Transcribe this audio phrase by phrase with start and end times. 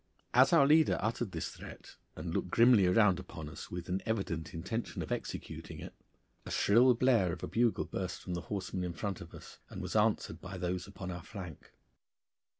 [0.33, 4.51] As our leader uttered this threat and looked grimly round upon us with an evident
[4.51, 5.93] intention of executing it,
[6.43, 9.79] a shrill blare of a bugle burst from the horsemen in front of us, and
[9.79, 11.71] was answered by those upon our flank.